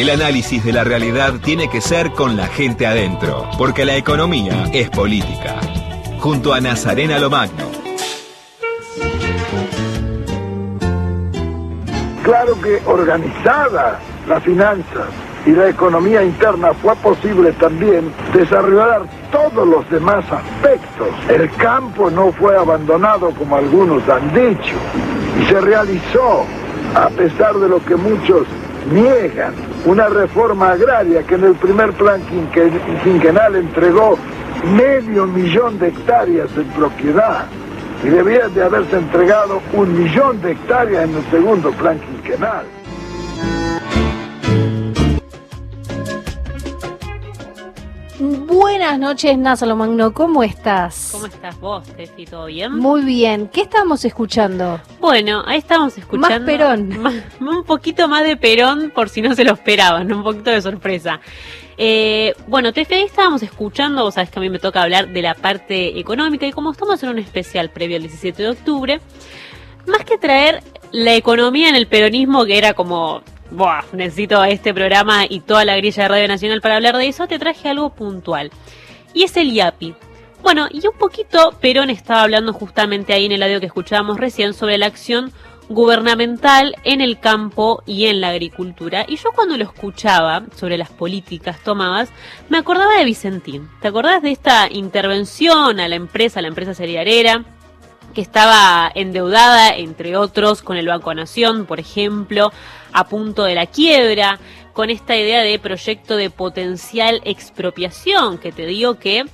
El 0.00 0.08
análisis 0.08 0.64
de 0.64 0.72
la 0.72 0.82
realidad 0.82 1.34
tiene 1.44 1.68
que 1.68 1.82
ser 1.82 2.12
con 2.12 2.34
la 2.34 2.46
gente 2.46 2.86
adentro, 2.86 3.46
porque 3.58 3.84
la 3.84 3.96
economía 3.96 4.64
es 4.72 4.88
política. 4.88 5.56
Junto 6.20 6.54
a 6.54 6.60
Nazarena 6.62 7.18
Lomagno. 7.18 7.66
Claro 12.22 12.58
que 12.62 12.80
organizada 12.86 14.00
la 14.26 14.40
finanza 14.40 15.04
y 15.44 15.50
la 15.50 15.68
economía 15.68 16.22
interna 16.22 16.72
fue 16.72 16.96
posible 16.96 17.52
también 17.52 18.10
desarrollar 18.32 19.02
todos 19.30 19.68
los 19.68 19.90
demás 19.90 20.24
aspectos. 20.32 21.08
El 21.28 21.50
campo 21.56 22.10
no 22.10 22.32
fue 22.32 22.56
abandonado 22.56 23.32
como 23.32 23.54
algunos 23.54 24.08
han 24.08 24.32
dicho 24.32 24.76
y 25.42 25.44
se 25.44 25.60
realizó, 25.60 26.46
a 26.94 27.10
pesar 27.10 27.54
de 27.56 27.68
lo 27.68 27.84
que 27.84 27.96
muchos 27.96 28.46
niegan, 28.90 29.52
una 29.84 30.08
reforma 30.08 30.72
agraria 30.72 31.22
que 31.22 31.34
en 31.34 31.44
el 31.44 31.54
primer 31.54 31.92
plan 31.92 32.20
quinquenal 33.02 33.56
entregó 33.56 34.18
medio 34.76 35.26
millón 35.26 35.78
de 35.78 35.88
hectáreas 35.88 36.50
en 36.56 36.64
propiedad 36.68 37.46
y 38.04 38.08
debía 38.08 38.48
de 38.48 38.62
haberse 38.62 38.96
entregado 38.96 39.60
un 39.72 40.02
millón 40.02 40.40
de 40.42 40.52
hectáreas 40.52 41.04
en 41.04 41.16
el 41.16 41.30
segundo 41.30 41.70
plan 41.72 41.98
quinquenal. 41.98 42.79
Buenas 48.80 48.98
noches, 48.98 49.36
Názalo 49.36 49.76
Magno, 49.76 50.14
¿cómo 50.14 50.42
estás? 50.42 51.10
¿Cómo 51.12 51.26
estás 51.26 51.60
vos, 51.60 51.84
Tefi? 51.84 52.24
¿Todo 52.24 52.46
bien? 52.46 52.72
Muy 52.72 53.02
bien. 53.02 53.48
¿Qué 53.48 53.60
estamos 53.60 54.06
escuchando? 54.06 54.80
Bueno, 54.98 55.42
ahí 55.46 55.58
estamos 55.58 55.98
escuchando. 55.98 56.38
Más 56.38 56.46
Perón. 56.46 57.22
un 57.40 57.64
poquito 57.64 58.08
más 58.08 58.24
de 58.24 58.38
Perón, 58.38 58.90
por 58.94 59.10
si 59.10 59.20
no 59.20 59.34
se 59.34 59.44
lo 59.44 59.52
esperaban, 59.52 60.10
un 60.10 60.22
poquito 60.24 60.48
de 60.48 60.62
sorpresa. 60.62 61.20
Eh, 61.76 62.32
bueno, 62.46 62.72
Tefi, 62.72 62.94
ahí 62.94 63.02
estábamos 63.02 63.42
escuchando, 63.42 64.02
vos 64.02 64.14
sabés 64.14 64.30
que 64.30 64.38
a 64.38 64.42
mí 64.42 64.48
me 64.48 64.58
toca 64.58 64.80
hablar 64.80 65.10
de 65.10 65.20
la 65.20 65.34
parte 65.34 66.00
económica 66.00 66.46
y 66.46 66.52
como 66.52 66.72
estamos 66.72 67.02
en 67.02 67.10
un 67.10 67.18
especial 67.18 67.68
previo 67.68 67.96
al 67.96 68.02
17 68.04 68.42
de 68.42 68.48
octubre, 68.48 69.00
más 69.86 70.06
que 70.06 70.16
traer 70.16 70.62
la 70.90 71.14
economía 71.14 71.68
en 71.68 71.76
el 71.76 71.86
peronismo, 71.86 72.46
que 72.46 72.56
era 72.56 72.72
como 72.72 73.20
Buah, 73.50 73.82
necesito 73.92 74.44
este 74.44 74.72
programa 74.72 75.24
y 75.28 75.40
toda 75.40 75.64
la 75.64 75.76
grilla 75.76 76.04
de 76.04 76.08
Radio 76.08 76.28
Nacional 76.28 76.60
para 76.60 76.76
hablar 76.76 76.96
de 76.96 77.08
eso, 77.08 77.26
te 77.26 77.38
traje 77.38 77.68
algo 77.68 77.90
puntual. 77.90 78.50
Y 79.12 79.24
es 79.24 79.36
el 79.36 79.52
IAPI. 79.52 79.94
Bueno, 80.40 80.68
y 80.70 80.86
un 80.86 80.96
poquito 80.96 81.52
Perón 81.60 81.90
estaba 81.90 82.22
hablando 82.22 82.52
justamente 82.52 83.12
ahí 83.12 83.26
en 83.26 83.32
el 83.32 83.42
audio 83.42 83.60
que 83.60 83.66
escuchábamos 83.66 84.18
recién 84.18 84.54
sobre 84.54 84.78
la 84.78 84.86
acción 84.86 85.32
gubernamental 85.68 86.74
en 86.84 87.00
el 87.00 87.18
campo 87.18 87.82
y 87.86 88.06
en 88.06 88.20
la 88.20 88.28
agricultura. 88.28 89.04
Y 89.08 89.16
yo 89.16 89.30
cuando 89.34 89.56
lo 89.56 89.64
escuchaba 89.64 90.44
sobre 90.56 90.78
las 90.78 90.90
políticas 90.90 91.60
tomadas, 91.62 92.08
me 92.48 92.58
acordaba 92.58 92.98
de 92.98 93.04
Vicentín. 93.04 93.68
¿Te 93.80 93.88
acordás 93.88 94.22
de 94.22 94.30
esta 94.30 94.68
intervención 94.70 95.80
a 95.80 95.88
la 95.88 95.96
empresa, 95.96 96.38
a 96.38 96.42
la 96.42 96.48
empresa 96.48 96.74
cerealera? 96.74 97.44
que 98.14 98.20
estaba 98.20 98.90
endeudada, 98.94 99.76
entre 99.76 100.16
otros, 100.16 100.62
con 100.62 100.76
el 100.76 100.88
Banco 100.88 101.14
Nación, 101.14 101.64
por 101.64 101.78
ejemplo, 101.78 102.52
a 102.92 103.08
punto 103.08 103.44
de 103.44 103.54
la 103.54 103.66
quiebra, 103.66 104.38
con 104.72 104.90
esta 104.90 105.16
idea 105.16 105.42
de 105.42 105.58
proyecto 105.58 106.16
de 106.16 106.30
potencial 106.30 107.20
expropiación, 107.24 108.38
que 108.38 108.52
te 108.52 108.66
digo 108.66 108.98
que 108.98 109.24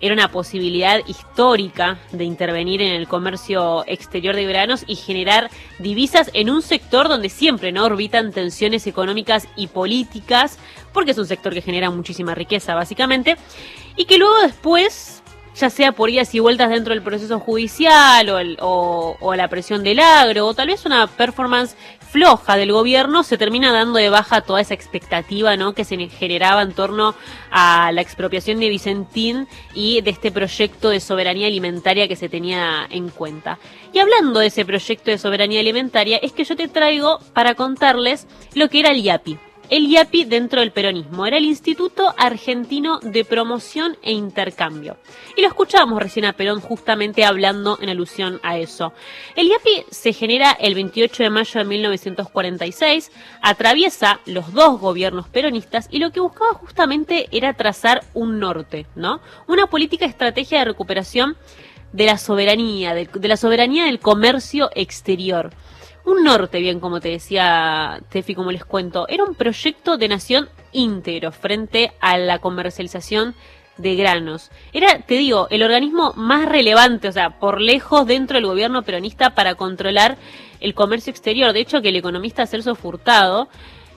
era 0.00 0.14
una 0.14 0.30
posibilidad 0.30 1.00
histórica 1.06 1.98
de 2.12 2.24
intervenir 2.24 2.82
en 2.82 2.92
el 2.92 3.08
comercio 3.08 3.84
exterior 3.86 4.34
de 4.34 4.44
granos 4.44 4.84
y 4.86 4.96
generar 4.96 5.50
divisas 5.78 6.30
en 6.34 6.50
un 6.50 6.62
sector 6.62 7.08
donde 7.08 7.30
siempre 7.30 7.72
no 7.72 7.84
orbitan 7.84 8.32
tensiones 8.32 8.86
económicas 8.86 9.48
y 9.56 9.68
políticas, 9.68 10.58
porque 10.92 11.12
es 11.12 11.18
un 11.18 11.26
sector 11.26 11.54
que 11.54 11.62
genera 11.62 11.90
muchísima 11.90 12.34
riqueza 12.34 12.74
básicamente, 12.74 13.36
y 13.96 14.04
que 14.04 14.18
luego 14.18 14.42
después 14.42 15.22
ya 15.54 15.70
sea 15.70 15.92
por 15.92 16.10
idas 16.10 16.34
y 16.34 16.40
vueltas 16.40 16.68
dentro 16.68 16.92
del 16.92 17.02
proceso 17.02 17.38
judicial 17.38 18.56
o, 18.60 19.16
o, 19.20 19.34
la 19.34 19.48
presión 19.48 19.84
del 19.84 20.00
agro, 20.00 20.46
o 20.48 20.54
tal 20.54 20.68
vez 20.68 20.84
una 20.84 21.06
performance 21.06 21.76
floja 22.14 22.54
del 22.54 22.70
gobierno, 22.70 23.24
se 23.24 23.36
termina 23.36 23.72
dando 23.72 23.98
de 23.98 24.08
baja 24.08 24.40
toda 24.40 24.60
esa 24.60 24.72
expectativa 24.72 25.56
¿no? 25.56 25.72
que 25.74 25.84
se 25.84 25.96
generaba 26.08 26.62
en 26.62 26.72
torno 26.72 27.16
a 27.50 27.90
la 27.90 28.02
expropiación 28.02 28.60
de 28.60 28.68
Vicentín 28.68 29.48
y 29.74 30.00
de 30.00 30.10
este 30.10 30.30
proyecto 30.30 30.90
de 30.90 31.00
soberanía 31.00 31.48
alimentaria 31.48 32.06
que 32.06 32.14
se 32.14 32.28
tenía 32.28 32.86
en 32.88 33.08
cuenta. 33.08 33.58
Y 33.92 33.98
hablando 33.98 34.38
de 34.38 34.46
ese 34.46 34.64
proyecto 34.64 35.10
de 35.10 35.18
soberanía 35.18 35.58
alimentaria, 35.58 36.18
es 36.18 36.30
que 36.30 36.44
yo 36.44 36.54
te 36.54 36.68
traigo 36.68 37.18
para 37.32 37.56
contarles 37.56 38.28
lo 38.54 38.68
que 38.68 38.78
era 38.78 38.92
el 38.92 39.00
IAPI 39.00 39.36
el 39.70 39.86
IAPI 39.86 40.24
dentro 40.24 40.60
del 40.60 40.72
peronismo. 40.72 41.26
Era 41.26 41.36
el 41.36 41.44
Instituto 41.44 42.14
Argentino 42.16 43.00
de 43.00 43.24
Promoción 43.24 43.96
e 44.02 44.12
Intercambio. 44.12 44.96
Y 45.36 45.42
lo 45.42 45.48
escuchábamos 45.48 46.02
recién 46.02 46.24
a 46.24 46.32
Perón 46.32 46.60
justamente 46.60 47.24
hablando 47.24 47.78
en 47.80 47.88
alusión 47.88 48.40
a 48.42 48.58
eso. 48.58 48.92
El 49.36 49.48
IAPI 49.48 49.86
se 49.90 50.12
genera 50.12 50.52
el 50.52 50.74
28 50.74 51.22
de 51.22 51.30
mayo 51.30 51.60
de 51.60 51.64
1946, 51.64 53.10
atraviesa 53.42 54.20
los 54.26 54.52
dos 54.52 54.80
gobiernos 54.80 55.28
peronistas 55.28 55.88
y 55.90 55.98
lo 55.98 56.10
que 56.12 56.20
buscaba 56.20 56.54
justamente 56.54 57.28
era 57.32 57.54
trazar 57.54 58.02
un 58.14 58.38
norte, 58.38 58.86
¿no? 58.94 59.20
Una 59.46 59.66
política 59.66 60.04
estrategia 60.04 60.60
de 60.60 60.64
recuperación 60.66 61.36
de 61.92 62.06
la 62.06 62.18
soberanía, 62.18 62.94
de, 62.94 63.06
de 63.06 63.28
la 63.28 63.36
soberanía 63.36 63.84
del 63.84 64.00
comercio 64.00 64.70
exterior 64.74 65.50
un 66.04 66.22
norte, 66.22 66.60
bien 66.60 66.80
como 66.80 67.00
te 67.00 67.08
decía 67.08 68.00
Tefi, 68.10 68.34
como 68.34 68.52
les 68.52 68.64
cuento, 68.64 69.06
era 69.08 69.24
un 69.24 69.34
proyecto 69.34 69.96
de 69.96 70.08
nación 70.08 70.48
íntegro 70.72 71.32
frente 71.32 71.92
a 72.00 72.18
la 72.18 72.38
comercialización 72.38 73.34
de 73.76 73.96
granos. 73.96 74.50
Era, 74.72 75.00
te 75.00 75.14
digo, 75.14 75.48
el 75.50 75.62
organismo 75.62 76.12
más 76.16 76.46
relevante, 76.46 77.08
o 77.08 77.12
sea, 77.12 77.38
por 77.38 77.60
lejos 77.60 78.06
dentro 78.06 78.36
del 78.36 78.46
gobierno 78.46 78.82
peronista 78.82 79.34
para 79.34 79.54
controlar 79.54 80.16
el 80.60 80.74
comercio 80.74 81.10
exterior. 81.10 81.52
De 81.52 81.60
hecho, 81.60 81.82
que 81.82 81.88
el 81.88 81.96
economista 81.96 82.46
Celso 82.46 82.74
Furtado 82.74 83.48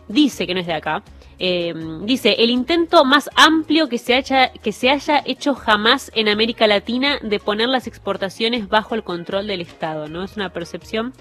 dice 0.08 0.48
que 0.48 0.54
no 0.54 0.62
es 0.62 0.68
de 0.68 0.74
acá. 0.74 1.04
Eh, 1.40 1.74
dice, 2.04 2.36
el 2.40 2.50
intento 2.50 3.06
más 3.06 3.30
amplio 3.36 3.88
que 3.88 4.00
se, 4.00 4.16
haya, 4.16 4.52
que 4.52 4.72
se 4.72 4.90
haya 4.90 5.22
hecho 5.24 5.54
jamás 5.54 6.12
en 6.16 6.30
América 6.30 6.66
Latina 6.66 7.20
de 7.22 7.40
poner 7.40 7.70
las 7.70 7.86
exportaciones 7.86 8.68
bajo 8.68 8.96
el 8.96 9.04
control 9.04 9.46
del 9.46 9.62
Estado, 9.62 10.08
¿no? 10.08 10.24
Es 10.24 10.36
una 10.36 10.50
percepción 10.50 11.14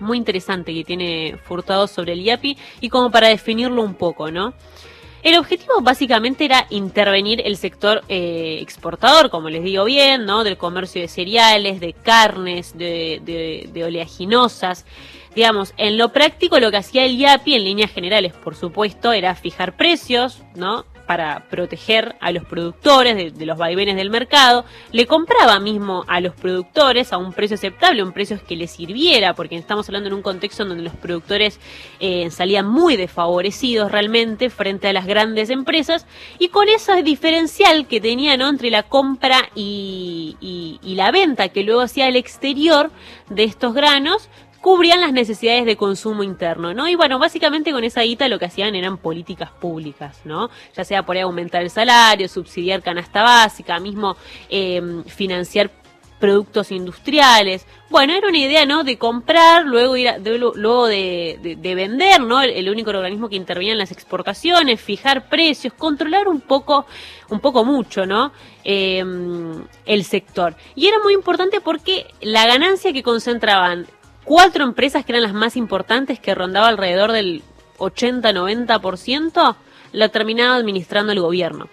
muy 0.00 0.18
interesante 0.18 0.74
que 0.74 0.84
tiene 0.84 1.36
Furtado 1.44 1.86
sobre 1.86 2.12
el 2.12 2.20
IAPI 2.22 2.56
y 2.80 2.88
como 2.88 3.10
para 3.10 3.28
definirlo 3.28 3.82
un 3.82 3.94
poco, 3.94 4.30
¿no? 4.30 4.54
El 5.22 5.36
objetivo 5.36 5.80
básicamente 5.80 6.44
era 6.44 6.66
intervenir 6.70 7.42
el 7.44 7.56
sector 7.56 8.04
eh, 8.08 8.58
exportador, 8.62 9.30
como 9.30 9.50
les 9.50 9.64
digo 9.64 9.84
bien, 9.84 10.26
¿no? 10.26 10.44
Del 10.44 10.56
comercio 10.56 11.00
de 11.00 11.08
cereales, 11.08 11.80
de 11.80 11.92
carnes, 11.92 12.78
de, 12.78 13.20
de, 13.24 13.68
de, 13.72 13.84
oleaginosas. 13.84 14.86
Digamos, 15.34 15.74
en 15.76 15.98
lo 15.98 16.12
práctico 16.12 16.60
lo 16.60 16.70
que 16.70 16.76
hacía 16.76 17.04
el 17.04 17.16
IAPI 17.16 17.56
en 17.56 17.64
líneas 17.64 17.90
generales, 17.90 18.32
por 18.32 18.54
supuesto, 18.54 19.12
era 19.12 19.34
fijar 19.34 19.76
precios, 19.76 20.42
¿no? 20.54 20.84
Para 21.08 21.48
proteger 21.48 22.16
a 22.20 22.32
los 22.32 22.44
productores 22.44 23.16
de, 23.16 23.46
los 23.46 23.56
vaivenes 23.56 23.96
del 23.96 24.10
mercado, 24.10 24.66
le 24.92 25.06
compraba 25.06 25.58
mismo 25.58 26.04
a 26.06 26.20
los 26.20 26.34
productores 26.34 27.14
a 27.14 27.16
un 27.16 27.32
precio 27.32 27.54
aceptable, 27.54 28.02
un 28.02 28.12
precio 28.12 28.38
que 28.46 28.56
les 28.56 28.72
sirviera, 28.72 29.34
porque 29.34 29.56
estamos 29.56 29.88
hablando 29.88 30.08
en 30.08 30.14
un 30.14 30.20
contexto 30.20 30.64
en 30.64 30.68
donde 30.68 30.84
los 30.84 30.92
productores 30.92 31.60
eh, 31.98 32.30
salían 32.30 32.68
muy 32.68 32.96
desfavorecidos 32.96 33.90
realmente 33.90 34.50
frente 34.50 34.86
a 34.86 34.92
las 34.92 35.06
grandes 35.06 35.48
empresas, 35.48 36.06
y 36.38 36.48
con 36.48 36.68
ese 36.68 37.02
diferencial 37.02 37.86
que 37.86 38.02
tenían 38.02 38.42
entre 38.42 38.70
la 38.70 38.82
compra 38.82 39.48
y, 39.54 40.36
y 40.82 40.94
la 40.94 41.10
venta 41.10 41.48
que 41.48 41.62
luego 41.62 41.80
hacía 41.80 42.06
el 42.08 42.16
exterior 42.16 42.90
de 43.30 43.44
estos 43.44 43.72
granos, 43.72 44.28
cubrían 44.60 45.00
las 45.00 45.12
necesidades 45.12 45.64
de 45.64 45.76
consumo 45.76 46.22
interno, 46.22 46.74
¿no? 46.74 46.88
Y 46.88 46.94
bueno, 46.94 47.18
básicamente 47.18 47.72
con 47.72 47.84
esa 47.84 48.02
guita 48.02 48.28
lo 48.28 48.38
que 48.38 48.46
hacían 48.46 48.74
eran 48.74 48.98
políticas 48.98 49.50
públicas, 49.50 50.20
¿no? 50.24 50.50
Ya 50.76 50.84
sea 50.84 51.04
por 51.04 51.16
aumentar 51.16 51.62
el 51.62 51.70
salario, 51.70 52.28
subsidiar 52.28 52.82
canasta 52.82 53.22
básica, 53.22 53.78
mismo 53.78 54.16
eh, 54.48 55.02
financiar 55.06 55.70
productos 56.18 56.72
industriales. 56.72 57.64
Bueno, 57.90 58.12
era 58.12 58.28
una 58.28 58.38
idea, 58.38 58.66
¿no? 58.66 58.84
De 58.84 58.98
comprar, 58.98 59.64
luego 59.64 59.96
ir 59.96 60.12
de, 60.20 60.38
luego 60.38 60.86
de, 60.86 61.56
de, 61.56 61.74
vender, 61.74 62.20
¿no? 62.20 62.42
El, 62.42 62.68
único 62.68 62.90
organismo 62.90 63.28
que 63.28 63.36
intervenía 63.36 63.72
en 63.72 63.78
las 63.78 63.92
exportaciones, 63.92 64.80
fijar 64.80 65.28
precios, 65.28 65.72
controlar 65.72 66.28
un 66.28 66.40
poco, 66.40 66.86
un 67.30 67.40
poco 67.40 67.64
mucho, 67.64 68.04
¿no? 68.04 68.32
Eh, 68.64 69.04
el 69.86 70.04
sector. 70.04 70.56
Y 70.74 70.88
era 70.88 70.98
muy 71.02 71.14
importante 71.14 71.60
porque 71.60 72.06
la 72.20 72.46
ganancia 72.46 72.92
que 72.92 73.02
concentraban 73.02 73.86
cuatro 74.28 74.62
empresas 74.62 75.04
que 75.04 75.12
eran 75.12 75.22
las 75.22 75.32
más 75.32 75.56
importantes, 75.56 76.20
que 76.20 76.34
rondaba 76.34 76.68
alrededor 76.68 77.12
del 77.12 77.42
80-90%, 77.78 79.56
la 79.92 80.08
terminaba 80.10 80.54
administrando 80.54 81.12
el 81.12 81.20
gobierno. 81.20 81.68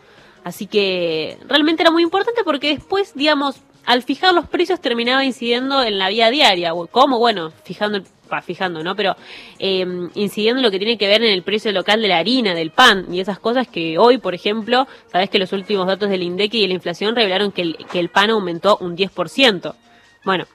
Así 0.45 0.65
que 0.65 1.37
realmente 1.47 1.83
era 1.83 1.91
muy 1.91 2.01
importante 2.01 2.43
porque 2.45 2.69
después, 2.69 3.13
digamos, 3.13 3.57
al 3.85 4.03
fijar 4.03 4.33
los 4.33 4.47
precios 4.47 4.79
terminaba 4.79 5.25
incidiendo 5.25 5.83
en 5.83 5.99
la 5.99 6.07
vida 6.09 6.31
diaria. 6.31 6.71
¿Cómo? 6.91 7.19
Bueno, 7.19 7.51
fijando 7.63 8.01
va 8.31 8.41
fijando, 8.41 8.83
¿no? 8.83 8.95
Pero 8.95 9.15
eh, 9.59 9.85
incidiendo 10.15 10.59
en 10.59 10.63
lo 10.63 10.71
que 10.71 10.79
tiene 10.79 10.97
que 10.97 11.07
ver 11.07 11.23
en 11.23 11.31
el 11.31 11.43
precio 11.43 11.71
local 11.71 12.01
de 12.01 12.07
la 12.07 12.17
harina, 12.17 12.55
del 12.55 12.71
pan 12.71 13.13
y 13.13 13.19
esas 13.19 13.37
cosas 13.37 13.67
que 13.67 13.97
hoy, 13.97 14.17
por 14.17 14.33
ejemplo, 14.33 14.87
sabes 15.11 15.29
que 15.29 15.39
los 15.39 15.51
últimos 15.51 15.85
datos 15.85 16.09
del 16.09 16.23
INDEC 16.23 16.53
y 16.55 16.61
de 16.61 16.67
la 16.69 16.73
inflación 16.73 17.15
revelaron 17.15 17.51
que 17.51 17.61
el, 17.61 17.77
que 17.91 17.99
el 17.99 18.09
pan 18.09 18.31
aumentó 18.31 18.77
un 18.77 18.97
10%. 18.97 19.75
Bueno, 20.23 20.45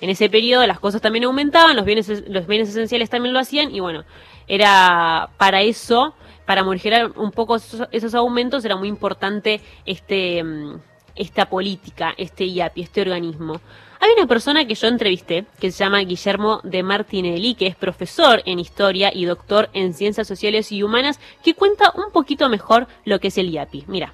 en 0.00 0.10
ese 0.10 0.28
periodo 0.28 0.66
las 0.66 0.80
cosas 0.80 1.00
también 1.00 1.24
aumentaban, 1.24 1.76
los 1.76 1.84
bienes, 1.84 2.08
los 2.28 2.46
bienes 2.46 2.68
esenciales 2.68 3.10
también 3.10 3.32
lo 3.32 3.40
hacían 3.40 3.74
y 3.74 3.80
bueno, 3.80 4.04
era 4.46 5.30
para 5.36 5.62
eso, 5.62 6.14
para 6.46 6.64
morigerar 6.64 7.12
un 7.16 7.30
poco 7.30 7.56
esos, 7.56 7.88
esos 7.92 8.14
aumentos, 8.14 8.64
era 8.64 8.76
muy 8.76 8.88
importante 8.88 9.60
este, 9.84 10.42
mm, 10.42 10.80
esta 11.16 11.48
política, 11.48 12.14
este 12.16 12.46
IAPI, 12.46 12.82
este 12.82 13.00
organismo. 13.02 13.60
Hay 14.00 14.10
una 14.16 14.28
persona 14.28 14.64
que 14.66 14.74
yo 14.74 14.86
entrevisté 14.86 15.44
que 15.58 15.72
se 15.72 15.78
llama 15.78 15.98
Guillermo 16.00 16.60
de 16.62 16.84
Martinelli, 16.84 17.56
que 17.56 17.66
es 17.66 17.74
profesor 17.74 18.42
en 18.46 18.60
historia 18.60 19.10
y 19.12 19.24
doctor 19.24 19.68
en 19.72 19.92
ciencias 19.92 20.28
sociales 20.28 20.70
y 20.70 20.84
humanas, 20.84 21.18
que 21.42 21.54
cuenta 21.54 21.92
un 21.96 22.12
poquito 22.12 22.48
mejor 22.48 22.86
lo 23.04 23.18
que 23.18 23.28
es 23.28 23.38
el 23.38 23.50
IAPI. 23.50 23.84
Mira. 23.88 24.12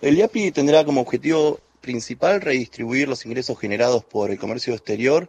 El 0.00 0.18
IAPI 0.18 0.50
tendrá 0.50 0.84
como 0.84 1.00
objetivo 1.00 1.60
principal 1.82 2.40
redistribuir 2.40 3.08
los 3.08 3.26
ingresos 3.26 3.58
generados 3.58 4.04
por 4.04 4.30
el 4.30 4.38
comercio 4.38 4.72
exterior 4.72 5.28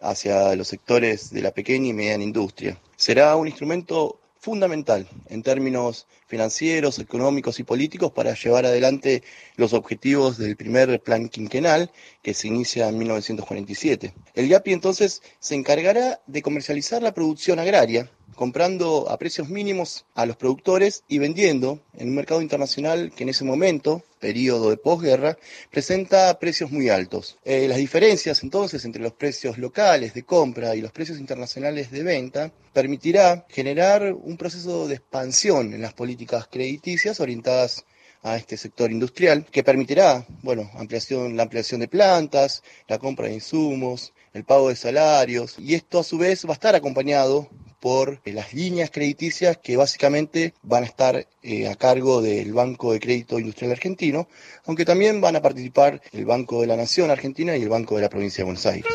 hacia 0.00 0.54
los 0.54 0.68
sectores 0.68 1.30
de 1.30 1.42
la 1.42 1.50
pequeña 1.50 1.88
y 1.88 1.92
mediana 1.92 2.24
industria. 2.24 2.80
Será 2.96 3.36
un 3.36 3.48
instrumento 3.48 4.18
fundamental 4.40 5.06
en 5.28 5.42
términos 5.42 6.06
financieros, 6.26 6.98
económicos 6.98 7.58
y 7.58 7.64
políticos 7.64 8.12
para 8.12 8.34
llevar 8.34 8.64
adelante 8.64 9.22
los 9.56 9.72
objetivos 9.72 10.38
del 10.38 10.56
primer 10.56 11.00
plan 11.02 11.28
quinquenal 11.28 11.90
que 12.22 12.34
se 12.34 12.48
inicia 12.48 12.88
en 12.88 12.98
1947. 12.98 14.14
El 14.34 14.48
GAPI 14.48 14.72
entonces 14.72 15.22
se 15.40 15.56
encargará 15.56 16.20
de 16.26 16.42
comercializar 16.42 17.02
la 17.02 17.12
producción 17.12 17.58
agraria, 17.58 18.10
comprando 18.34 19.10
a 19.10 19.18
precios 19.18 19.48
mínimos 19.48 20.04
a 20.14 20.26
los 20.26 20.36
productores 20.36 21.02
y 21.08 21.18
vendiendo 21.18 21.80
en 21.94 22.08
un 22.08 22.14
mercado 22.14 22.40
internacional 22.40 23.12
que 23.14 23.24
en 23.24 23.30
ese 23.30 23.44
momento, 23.44 24.02
periodo 24.20 24.70
de 24.70 24.76
posguerra, 24.76 25.38
presenta 25.70 26.38
precios 26.38 26.70
muy 26.70 26.88
altos. 26.88 27.38
Eh, 27.44 27.66
las 27.68 27.78
diferencias 27.78 28.42
entonces 28.42 28.84
entre 28.84 29.02
los 29.02 29.12
precios 29.12 29.58
locales 29.58 30.14
de 30.14 30.22
compra 30.22 30.74
y 30.76 30.80
los 30.80 30.92
precios 30.92 31.18
internacionales 31.18 31.90
de 31.90 32.02
venta 32.02 32.52
permitirá 32.72 33.46
generar 33.48 34.12
un 34.12 34.36
proceso 34.36 34.86
de 34.88 34.96
expansión 34.96 35.74
en 35.74 35.82
las 35.82 35.94
políticas 35.94 36.48
crediticias 36.50 37.20
orientadas 37.20 37.84
a 38.22 38.36
este 38.36 38.56
sector 38.56 38.90
industrial 38.90 39.46
que 39.50 39.62
permitirá, 39.62 40.26
bueno, 40.42 40.70
ampliación, 40.74 41.36
la 41.36 41.44
ampliación 41.44 41.80
de 41.80 41.88
plantas, 41.88 42.62
la 42.88 42.98
compra 42.98 43.28
de 43.28 43.34
insumos, 43.34 44.12
el 44.32 44.44
pago 44.44 44.68
de 44.68 44.76
salarios 44.76 45.56
y 45.58 45.74
esto 45.74 46.00
a 46.00 46.04
su 46.04 46.18
vez 46.18 46.44
va 46.44 46.50
a 46.50 46.54
estar 46.54 46.74
acompañado 46.74 47.48
por 47.80 48.20
eh, 48.24 48.32
las 48.32 48.52
líneas 48.54 48.90
crediticias 48.90 49.58
que 49.58 49.76
básicamente 49.76 50.54
van 50.62 50.82
a 50.82 50.86
estar 50.86 51.26
eh, 51.42 51.68
a 51.68 51.74
cargo 51.76 52.20
del 52.20 52.52
Banco 52.52 52.92
de 52.92 53.00
Crédito 53.00 53.38
Industrial 53.38 53.72
Argentino, 53.72 54.28
aunque 54.66 54.84
también 54.84 55.20
van 55.20 55.36
a 55.36 55.42
participar 55.42 56.00
el 56.12 56.24
Banco 56.24 56.60
de 56.60 56.66
la 56.66 56.76
Nación 56.76 57.10
Argentina 57.10 57.56
y 57.56 57.62
el 57.62 57.68
Banco 57.68 57.96
de 57.96 58.02
la 58.02 58.08
Provincia 58.08 58.42
de 58.42 58.44
Buenos 58.44 58.66
Aires. 58.66 58.92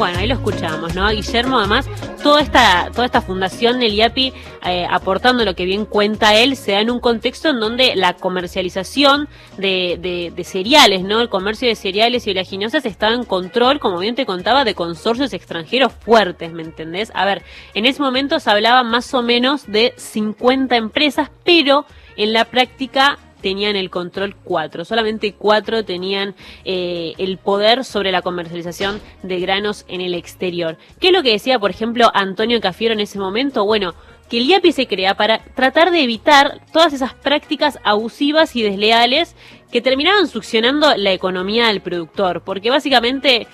Bueno, 0.00 0.18
ahí 0.18 0.26
lo 0.26 0.32
escuchamos, 0.36 0.94
¿no? 0.94 1.10
Guillermo, 1.10 1.58
además, 1.58 1.86
toda 2.22 2.40
esta, 2.40 2.88
toda 2.90 3.04
esta 3.04 3.20
fundación 3.20 3.80
del 3.80 3.92
IAPI, 3.92 4.32
eh, 4.64 4.86
aportando 4.88 5.44
lo 5.44 5.54
que 5.54 5.66
bien 5.66 5.84
cuenta 5.84 6.34
él, 6.34 6.56
se 6.56 6.72
da 6.72 6.80
en 6.80 6.90
un 6.90 7.00
contexto 7.00 7.50
en 7.50 7.60
donde 7.60 7.94
la 7.96 8.14
comercialización 8.14 9.28
de, 9.58 9.98
de, 10.00 10.32
de 10.34 10.44
cereales, 10.44 11.02
¿no? 11.02 11.20
El 11.20 11.28
comercio 11.28 11.68
de 11.68 11.74
cereales 11.74 12.26
y 12.26 12.30
oleaginosas 12.30 12.86
estaba 12.86 13.12
en 13.12 13.24
control, 13.24 13.78
como 13.78 13.98
bien 13.98 14.14
te 14.14 14.24
contaba, 14.24 14.64
de 14.64 14.74
consorcios 14.74 15.34
extranjeros 15.34 15.92
fuertes, 15.92 16.50
¿me 16.50 16.62
entendés? 16.62 17.12
A 17.14 17.26
ver, 17.26 17.42
en 17.74 17.84
ese 17.84 18.00
momento 18.00 18.40
se 18.40 18.50
hablaba 18.50 18.82
más 18.82 19.12
o 19.12 19.20
menos 19.20 19.66
de 19.66 19.92
50 19.98 20.76
empresas, 20.76 21.28
pero 21.44 21.84
en 22.16 22.32
la 22.32 22.46
práctica 22.46 23.18
tenían 23.40 23.76
el 23.76 23.90
control 23.90 24.36
cuatro. 24.44 24.84
Solamente 24.84 25.34
cuatro 25.34 25.84
tenían 25.84 26.34
eh, 26.64 27.14
el 27.18 27.38
poder 27.38 27.84
sobre 27.84 28.12
la 28.12 28.22
comercialización 28.22 29.00
de 29.22 29.40
granos 29.40 29.84
en 29.88 30.00
el 30.00 30.14
exterior. 30.14 30.76
¿Qué 31.00 31.08
es 31.08 31.12
lo 31.12 31.22
que 31.22 31.32
decía, 31.32 31.58
por 31.58 31.70
ejemplo, 31.70 32.10
Antonio 32.14 32.60
Cafiero 32.60 32.94
en 32.94 33.00
ese 33.00 33.18
momento? 33.18 33.64
Bueno, 33.64 33.94
que 34.28 34.38
el 34.38 34.46
IAPI 34.46 34.72
se 34.72 34.86
crea 34.86 35.16
para 35.16 35.38
tratar 35.54 35.90
de 35.90 36.02
evitar 36.02 36.60
todas 36.72 36.92
esas 36.92 37.14
prácticas 37.14 37.78
abusivas 37.82 38.54
y 38.54 38.62
desleales 38.62 39.34
que 39.72 39.80
terminaban 39.80 40.28
succionando 40.28 40.96
la 40.96 41.12
economía 41.12 41.66
del 41.66 41.80
productor, 41.80 42.42
porque 42.42 42.70
básicamente 42.70 43.48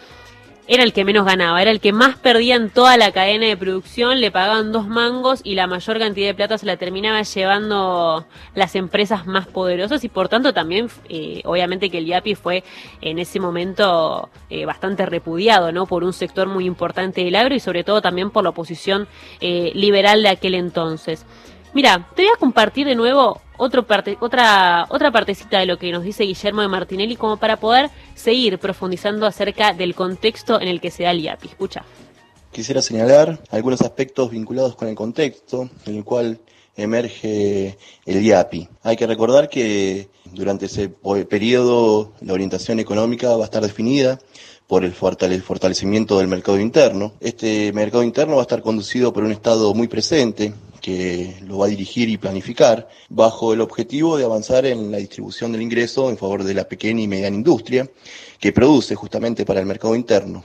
era 0.69 0.83
el 0.83 0.93
que 0.93 1.05
menos 1.05 1.25
ganaba, 1.25 1.63
era 1.63 1.71
el 1.71 1.81
que 1.81 1.93
más 1.93 2.17
perdía 2.17 2.57
en 2.57 2.71
toda 2.71 2.97
la 2.97 3.13
cadena 3.13 3.47
de 3.47 3.57
producción, 3.57 4.21
le 4.21 4.31
pagaban 4.31 4.73
dos 4.73 4.89
mangos 4.89 5.41
y 5.45 5.55
la 5.55 5.67
mayor 5.67 5.99
cantidad 5.99 6.29
de 6.29 6.35
plata 6.35 6.59
se 6.59 6.67
la 6.67 6.77
terminaba 6.77 7.23
llevando 7.23 8.27
las 8.55 8.75
empresas 8.75 9.27
más 9.27 9.47
poderosas 9.47 10.03
y 10.03 10.09
por 10.09 10.29
tanto 10.29 10.53
también, 10.53 10.89
eh, 11.09 11.43
obviamente 11.45 11.89
que 11.89 11.99
el 11.99 12.07
IAPI 12.07 12.35
fue 12.35 12.65
en 13.01 13.19
ese 13.19 13.39
momento 13.39 14.29
eh, 14.51 14.65
bastante 14.65 15.07
repudiado, 15.07 15.71
¿no? 15.71 15.87
Por 15.87 16.03
un 16.03 16.13
sector 16.13 16.49
muy 16.49 16.67
importante 16.67 17.25
del 17.25 17.37
agro 17.37 17.55
y 17.55 17.61
sobre 17.61 17.85
todo 17.85 18.03
también 18.03 18.31
por 18.31 18.43
la 18.43 18.51
oposición 18.51 19.07
eh, 19.41 19.71
liberal 19.75 20.23
de 20.23 20.31
aquel 20.31 20.55
entonces. 20.55 21.25
Mira, 21.75 22.09
te 22.15 22.23
voy 22.23 22.33
a 22.35 22.39
compartir 22.39 22.87
de 22.87 22.95
nuevo 22.95 23.43
otro 23.57 23.87
parte, 23.87 24.17
otra, 24.21 24.87
otra 24.89 25.11
partecita 25.11 25.59
de 25.59 25.67
lo 25.67 25.79
que 25.79 25.93
nos 25.93 26.03
dice 26.03 26.25
Guillermo 26.25 26.63
de 26.63 26.69
Martinelli 26.69 27.17
como 27.17 27.37
para 27.37 27.59
poder 27.59 27.91
seguir 28.15 28.59
profundizando 28.59 29.27
acerca 29.27 29.73
del 29.73 29.95
contexto 29.95 30.61
en 30.61 30.69
el 30.69 30.81
que 30.81 30.91
se 30.91 31.05
da 31.05 31.11
el 31.11 31.21
IAPI. 31.21 31.49
Escucha. 31.49 31.85
Quisiera 32.53 32.81
señalar 32.81 33.39
algunos 33.51 33.83
aspectos 33.83 34.31
vinculados 34.31 34.77
con 34.77 34.89
el 34.89 34.95
contexto 34.95 35.69
en 35.85 35.97
el 35.97 36.05
cual 36.05 36.41
emerge 36.77 37.79
el 38.05 38.23
IAPI. 38.25 38.69
Hay 38.83 38.97
que 38.97 39.07
recordar 39.07 39.49
que 39.49 40.09
durante 40.33 40.67
ese 40.67 40.89
periodo 41.29 42.13
la 42.21 42.33
orientación 42.33 42.79
económica 42.81 43.37
va 43.37 43.43
a 43.43 43.47
estar 43.47 43.63
definida 43.63 44.19
por 44.67 44.85
el 44.85 44.93
fortalecimiento 44.93 46.19
del 46.19 46.29
mercado 46.29 46.59
interno. 46.59 47.13
Este 47.21 47.73
mercado 47.73 48.03
interno 48.03 48.37
va 48.37 48.43
a 48.43 48.49
estar 48.49 48.63
conducido 48.63 49.13
por 49.13 49.23
un 49.23 49.33
Estado 49.33 49.73
muy 49.75 49.87
presente, 49.87 50.53
que 50.81 51.37
lo 51.43 51.59
va 51.59 51.67
a 51.67 51.69
dirigir 51.69 52.09
y 52.09 52.17
planificar, 52.17 52.89
bajo 53.09 53.53
el 53.53 53.61
objetivo 53.61 54.17
de 54.17 54.25
avanzar 54.25 54.67
en 54.67 54.91
la 54.91 54.99
distribución 54.99 55.53
del 55.53 55.63
ingreso 55.63 56.11
en 56.11 56.19
favor 56.19 56.45
de 56.45 56.55
la 56.55 56.69
pequeña 56.69 57.03
y 57.03 57.09
mediana 57.09 57.37
industria, 57.37 57.89
que 58.41 58.53
produce 58.53 58.95
justamente 58.95 59.45
para 59.45 59.61
el 59.61 59.67
mercado 59.67 59.95
interno. 59.95 60.43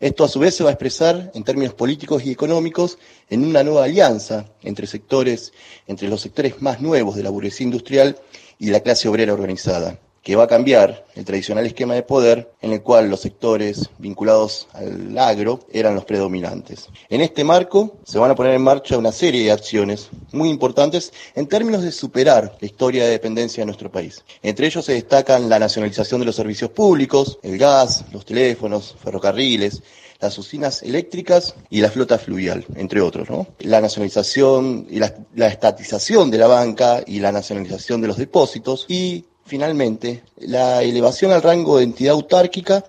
Esto 0.00 0.24
a 0.24 0.28
su 0.28 0.38
vez 0.38 0.54
se 0.56 0.64
va 0.64 0.70
a 0.70 0.72
expresar 0.72 1.30
en 1.34 1.44
términos 1.44 1.74
políticos 1.74 2.24
y 2.24 2.30
económicos 2.30 2.98
en 3.28 3.44
una 3.44 3.62
nueva 3.62 3.84
alianza 3.84 4.46
entre 4.62 4.86
sectores, 4.86 5.52
entre 5.86 6.08
los 6.08 6.22
sectores 6.22 6.62
más 6.62 6.80
nuevos 6.80 7.16
de 7.16 7.22
la 7.22 7.28
burguesía 7.28 7.66
industrial 7.66 8.18
y 8.58 8.70
la 8.70 8.80
clase 8.80 9.08
obrera 9.08 9.34
organizada 9.34 10.00
que 10.22 10.36
va 10.36 10.44
a 10.44 10.48
cambiar 10.48 11.06
el 11.14 11.24
tradicional 11.24 11.66
esquema 11.66 11.94
de 11.94 12.02
poder 12.02 12.52
en 12.60 12.72
el 12.72 12.82
cual 12.82 13.08
los 13.08 13.20
sectores 13.20 13.90
vinculados 13.98 14.68
al 14.74 15.16
agro 15.18 15.60
eran 15.72 15.94
los 15.94 16.04
predominantes. 16.04 16.88
En 17.08 17.20
este 17.20 17.42
marco 17.44 17.98
se 18.04 18.18
van 18.18 18.30
a 18.30 18.34
poner 18.34 18.54
en 18.54 18.62
marcha 18.62 18.98
una 18.98 19.12
serie 19.12 19.44
de 19.44 19.52
acciones 19.52 20.10
muy 20.32 20.50
importantes 20.50 21.12
en 21.34 21.46
términos 21.46 21.82
de 21.82 21.92
superar 21.92 22.56
la 22.60 22.66
historia 22.66 23.04
de 23.04 23.10
dependencia 23.10 23.62
de 23.62 23.66
nuestro 23.66 23.90
país. 23.90 24.22
Entre 24.42 24.66
ellos 24.66 24.84
se 24.84 24.92
destacan 24.92 25.48
la 25.48 25.58
nacionalización 25.58 26.20
de 26.20 26.26
los 26.26 26.36
servicios 26.36 26.70
públicos, 26.70 27.38
el 27.42 27.58
gas, 27.58 28.04
los 28.12 28.24
teléfonos, 28.24 28.96
ferrocarriles, 29.02 29.82
las 30.20 30.36
usinas 30.36 30.82
eléctricas 30.82 31.54
y 31.70 31.80
la 31.80 31.90
flota 31.90 32.18
fluvial, 32.18 32.66
entre 32.76 33.00
otros. 33.00 33.30
¿no? 33.30 33.46
La 33.60 33.80
nacionalización 33.80 34.86
y 34.90 34.98
la, 34.98 35.14
la 35.34 35.46
estatización 35.46 36.30
de 36.30 36.38
la 36.38 36.46
banca 36.46 37.02
y 37.06 37.20
la 37.20 37.32
nacionalización 37.32 38.02
de 38.02 38.08
los 38.08 38.18
depósitos 38.18 38.84
y 38.88 39.24
finalmente, 39.50 40.22
la 40.38 40.84
elevación 40.84 41.32
al 41.32 41.42
rango 41.42 41.78
de 41.78 41.84
entidad 41.84 42.12
autárquica 42.14 42.84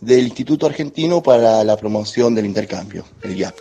del 0.00 0.26
Instituto 0.26 0.66
Argentino 0.66 1.20
para 1.20 1.64
la 1.64 1.76
Promoción 1.76 2.36
del 2.36 2.46
Intercambio, 2.46 3.04
el 3.22 3.36
IAP. 3.36 3.56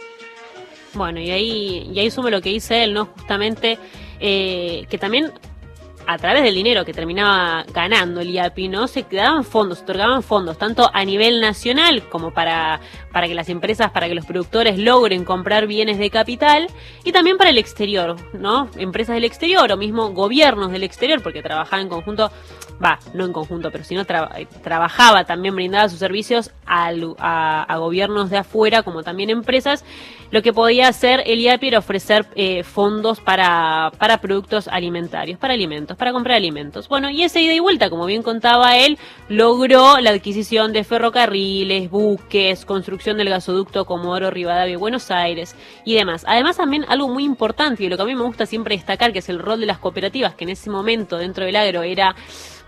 Bueno, 0.93 1.19
y 1.19 1.31
ahí, 1.31 1.89
y 1.91 1.99
ahí 1.99 2.11
sume 2.11 2.29
lo 2.29 2.41
que 2.41 2.49
dice 2.49 2.83
él, 2.83 2.93
¿no? 2.93 3.07
Justamente 3.17 3.79
eh, 4.19 4.85
que 4.87 4.99
también 4.99 5.31
a 6.07 6.17
través 6.17 6.43
del 6.43 6.55
dinero 6.55 6.85
que 6.85 6.93
terminaba 6.93 7.65
ganando 7.73 8.21
el 8.21 8.29
IAPI, 8.31 8.67
¿no? 8.67 8.87
Se 8.87 9.05
daban 9.11 9.43
fondos, 9.43 9.79
se 9.79 9.83
otorgaban 9.83 10.23
fondos, 10.23 10.57
tanto 10.57 10.89
a 10.93 11.05
nivel 11.05 11.41
nacional 11.41 12.07
como 12.09 12.31
para, 12.31 12.79
para 13.11 13.27
que 13.27 13.35
las 13.35 13.49
empresas, 13.49 13.91
para 13.91 14.07
que 14.07 14.15
los 14.15 14.25
productores 14.25 14.77
logren 14.77 15.25
comprar 15.25 15.67
bienes 15.67 15.97
de 15.97 16.09
capital, 16.09 16.67
y 17.03 17.11
también 17.11 17.37
para 17.37 17.49
el 17.49 17.57
exterior, 17.57 18.15
¿no? 18.33 18.69
Empresas 18.77 19.15
del 19.15 19.23
exterior 19.23 19.71
o 19.71 19.77
mismo 19.77 20.09
gobiernos 20.09 20.71
del 20.71 20.83
exterior, 20.83 21.21
porque 21.21 21.41
trabajaban 21.41 21.85
en 21.85 21.89
conjunto, 21.89 22.31
va, 22.83 22.99
no 23.13 23.25
en 23.25 23.33
conjunto, 23.33 23.71
pero 23.71 23.83
si 23.83 23.95
no 23.95 24.05
trabajaba 24.05 25.23
también, 25.25 25.55
brindaba 25.55 25.89
sus 25.89 25.99
servicios 25.99 26.51
a, 26.65 26.91
a, 27.17 27.63
a, 27.63 27.77
gobiernos 27.77 28.29
de 28.29 28.37
afuera, 28.37 28.83
como 28.83 29.03
también 29.03 29.29
empresas, 29.29 29.85
lo 30.31 30.41
que 30.41 30.51
podía 30.51 30.87
hacer 30.87 31.21
el 31.27 31.39
IAPI 31.41 31.67
era 31.67 31.77
ofrecer 31.79 32.25
eh, 32.35 32.63
fondos 32.63 33.19
para, 33.19 33.91
para 33.99 34.19
productos 34.19 34.67
alimentarios, 34.67 35.37
para 35.37 35.53
alimentos 35.53 35.92
para 35.95 36.11
comprar 36.11 36.37
alimentos. 36.37 36.87
Bueno, 36.87 37.09
y 37.09 37.23
esa 37.23 37.39
ida 37.39 37.53
y 37.53 37.59
vuelta, 37.59 37.89
como 37.89 38.05
bien 38.05 38.23
contaba 38.23 38.77
él, 38.77 38.97
logró 39.29 39.99
la 39.99 40.11
adquisición 40.11 40.73
de 40.73 40.83
ferrocarriles, 40.83 41.89
buques, 41.89 42.65
construcción 42.65 43.17
del 43.17 43.29
gasoducto 43.29 43.85
Comodoro 43.85 44.31
Rivadavia 44.31 44.77
Buenos 44.77 45.11
Aires 45.11 45.55
y 45.85 45.95
demás. 45.95 46.25
Además, 46.27 46.57
también 46.57 46.85
algo 46.87 47.07
muy 47.07 47.23
importante 47.23 47.83
y 47.83 47.89
lo 47.89 47.97
que 47.97 48.03
a 48.03 48.05
mí 48.05 48.15
me 48.15 48.23
gusta 48.23 48.45
siempre 48.45 48.75
destacar, 48.75 49.13
que 49.13 49.19
es 49.19 49.29
el 49.29 49.39
rol 49.39 49.59
de 49.59 49.65
las 49.65 49.79
cooperativas, 49.79 50.35
que 50.35 50.43
en 50.43 50.49
ese 50.51 50.69
momento 50.69 51.17
dentro 51.17 51.45
del 51.45 51.55
agro 51.55 51.83
era 51.83 52.15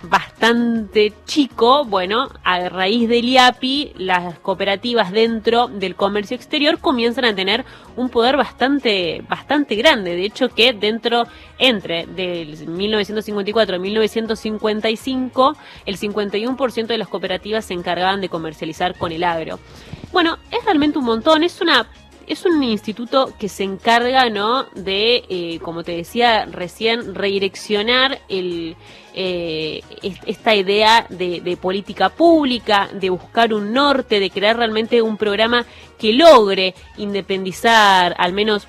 bastante 0.04 1.14
chico, 1.26 1.86
bueno, 1.86 2.30
a 2.44 2.70
raíz 2.70 3.10
del 3.10 3.28
IAPI, 3.30 3.94
las 3.98 4.40
cooperativas 4.40 5.12
dentro 5.12 5.68
del 5.68 5.96
comercio 5.96 6.36
exterior 6.36 6.80
comienzan 6.80 7.26
a 7.26 7.36
tener 7.36 7.66
un 7.96 8.10
poder 8.10 8.38
bastante, 8.38 9.24
bastante 9.28 9.76
grande. 9.76 10.16
De 10.16 10.26
hecho, 10.26 10.50
que 10.50 10.74
dentro, 10.74 11.26
entre 11.58 12.06
del 12.06 12.68
1954 12.68 13.78
y 13.78 13.80
1955, 13.80 15.56
el 15.86 15.98
51% 15.98 16.88
de 16.88 16.98
las 16.98 17.08
cooperativas 17.08 17.66
se 17.66 17.74
encargaban 17.74 18.22
de 18.22 18.30
comercializar 18.30 18.98
con 18.98 19.12
el 19.12 19.24
agro. 19.24 19.60
Bueno, 20.12 20.38
es 20.52 20.64
realmente 20.64 21.00
un 21.00 21.06
montón, 21.06 21.44
es 21.44 21.60
una 21.62 21.88
es 22.28 22.46
un 22.46 22.64
instituto 22.64 23.34
que 23.38 23.50
se 23.50 23.64
encarga, 23.64 24.30
¿no? 24.30 24.64
De, 24.74 25.24
eh, 25.30 25.60
como 25.62 25.84
te 25.84 25.94
decía 25.94 26.46
recién, 26.46 27.16
redireccionar 27.16 28.22
el, 28.30 28.76
eh, 29.14 29.82
esta 30.26 30.56
idea 30.56 31.06
de, 31.10 31.42
de, 31.42 31.58
política 31.58 32.10
pública, 32.10 32.90
de 32.94 33.10
buscar 33.10 33.54
un 33.54 33.74
norte, 33.74 34.20
de 34.20 34.30
crear 34.30 34.58
realmente 34.58 35.02
un 35.02 35.18
programa 35.18 35.66
que 35.98 36.14
logre 36.14 36.76
independizar, 36.98 38.16
al 38.18 38.34
menos 38.34 38.68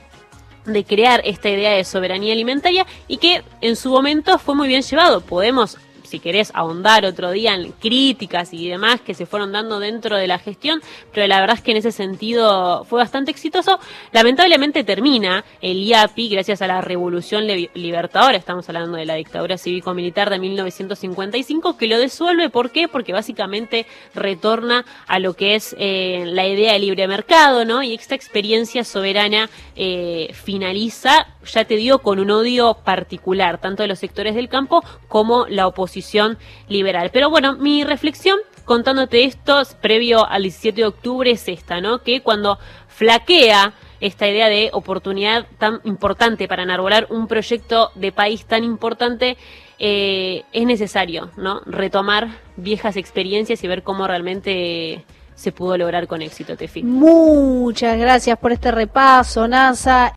de 0.67 0.85
crear 0.85 1.23
esta 1.25 1.49
idea 1.49 1.73
de 1.73 1.85
soberanía 1.85 2.33
alimentaria 2.33 2.87
y 3.09 3.19
que 3.19 3.43
en 3.61 3.77
su 3.77 3.91
momento 3.91 4.39
fue 4.39 4.55
muy 4.55 4.69
bien 4.69 4.83
llevado. 4.83 5.21
Podemos 5.21 5.79
si 6.07 6.19
querés 6.19 6.51
ahondar 6.55 7.05
otro 7.05 7.31
día 7.31 7.55
en 7.55 7.73
críticas 7.73 8.53
y 8.53 8.69
demás 8.69 9.01
que 9.01 9.15
se 9.15 9.27
fueron 9.27 9.53
dando 9.53 9.79
dentro 9.79 10.17
de 10.17 10.27
la 10.27 10.39
gestión, 10.39 10.81
pero 11.13 11.27
la 11.27 11.41
verdad 11.41 11.57
es 11.57 11.63
que 11.63 11.73
en 11.73 11.77
ese 11.79 11.93
sentido 11.93 12.85
fue 12.85 13.01
bastante 13.01 13.31
exitoso. 13.31 13.79
Lamentablemente 14.13 14.85
termina 14.85 15.45
el 15.61 15.83
IAPI 15.83 16.29
gracias 16.29 16.63
a 16.63 16.67
la 16.67 16.81
revolución 16.81 17.47
libertadora, 17.47 18.37
estamos 18.37 18.69
hablando 18.69 18.97
de 18.97 19.05
la 19.05 19.15
dictadura 19.15 19.59
cívico-militar 19.59 20.31
de 20.31 20.39
1955, 20.39 21.77
que 21.77 21.87
lo 21.87 21.99
disuelve. 21.99 22.51
¿Por 22.51 22.71
qué? 22.71 22.89
Porque 22.89 23.13
básicamente 23.13 23.87
retorna 24.15 24.85
a 25.07 25.19
lo 25.19 25.35
que 25.35 25.55
es 25.55 25.75
eh, 25.79 26.25
la 26.27 26.47
idea 26.47 26.73
de 26.73 26.79
libre 26.79 27.09
mercado, 27.09 27.65
¿no? 27.65 27.83
Y 27.83 27.95
esta 27.95 28.15
experiencia 28.15 28.85
soberana 28.85 29.51
eh, 29.75 30.31
finaliza, 30.33 31.27
ya 31.47 31.65
te 31.65 31.77
digo, 31.77 32.01
con 32.01 32.19
un 32.19 32.31
odio 32.31 32.75
particular, 32.85 33.59
tanto 33.59 33.83
de 33.83 33.89
los 33.89 33.99
sectores 33.99 34.35
del 34.35 34.49
campo 34.49 34.85
como 35.09 35.47
la 35.49 35.67
oposición 35.67 36.39
liberal. 36.69 37.11
Pero 37.13 37.31
bueno, 37.31 37.57
mi 37.57 37.85
reflexión 37.85 38.39
contándote 38.65 39.25
esto 39.25 39.63
previo 39.81 40.27
al 40.27 40.43
17 40.43 40.81
de 40.81 40.87
octubre 40.87 41.31
es 41.31 41.49
esta, 41.49 41.81
¿no? 41.81 42.03
Que 42.03 42.21
cuando 42.21 42.59
flaquea 42.89 43.75
esta 44.01 44.29
idea 44.29 44.49
de 44.49 44.71
oportunidad 44.73 45.47
tan 45.59 45.81
importante 45.85 46.49
para 46.49 46.65
enarbolar 46.65 47.07
un 47.11 47.29
proyecto 47.29 47.91
de 47.95 48.13
país 48.13 48.45
tan 48.45 48.65
importante, 48.65 49.37
eh, 49.79 50.43
es 50.53 50.67
necesario, 50.67 51.31
¿no? 51.37 51.61
Retomar 51.65 52.29
viejas 52.57 52.97
experiencias 52.97 53.63
y 53.63 53.69
ver 53.69 53.83
cómo 53.83 54.07
realmente 54.07 55.05
se 55.35 55.53
pudo 55.53 55.77
lograr 55.77 56.07
con 56.07 56.23
éxito, 56.23 56.57
Tefi. 56.57 56.83
Muchas 56.83 57.99
gracias 57.99 58.39
por 58.39 58.53
este 58.53 58.71
repaso, 58.71 59.47
NASA. 59.47 60.13